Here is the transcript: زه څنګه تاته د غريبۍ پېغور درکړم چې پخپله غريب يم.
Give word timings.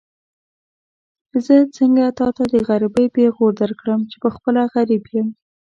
زه 1.45 1.55
څنګه 1.77 2.05
تاته 2.19 2.43
د 2.53 2.55
غريبۍ 2.69 3.05
پېغور 3.15 3.51
درکړم 3.61 4.01
چې 4.09 4.15
پخپله 4.23 4.61
غريب 4.75 5.03
يم. 5.15 5.27